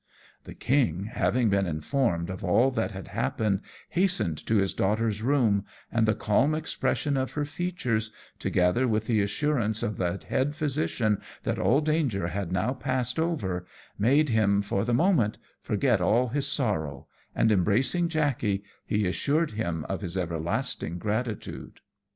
The 0.45 0.55
king, 0.55 1.11
having 1.13 1.49
been 1.49 1.67
informed 1.67 2.31
of 2.31 2.43
all 2.43 2.71
that 2.71 2.89
had 2.89 3.09
happened, 3.09 3.61
hastened 3.89 4.43
to 4.47 4.55
his 4.55 4.73
daughter's 4.73 5.21
room; 5.21 5.63
and 5.91 6.07
the 6.07 6.15
calm 6.15 6.55
expression 6.55 7.15
of 7.15 7.33
her 7.33 7.45
features, 7.45 8.11
together 8.39 8.87
with 8.87 9.05
the 9.05 9.21
assurance 9.21 9.83
of 9.83 9.97
the 9.97 10.19
head 10.27 10.55
physician 10.55 11.21
that 11.43 11.59
all 11.59 11.81
danger 11.81 12.29
had 12.29 12.51
now 12.51 12.73
passed 12.73 13.19
over, 13.19 13.67
made 13.99 14.29
him, 14.29 14.63
for 14.63 14.83
the 14.83 14.95
moment, 14.95 15.37
forget 15.61 16.01
all 16.01 16.29
his 16.29 16.47
sorrow; 16.47 17.05
and 17.35 17.51
embracing 17.51 18.09
Jackey, 18.09 18.63
he 18.83 19.05
assured 19.05 19.51
him 19.51 19.85
of 19.87 20.01
his 20.01 20.17
everlasting 20.17 20.97
gratitude. 20.97 21.79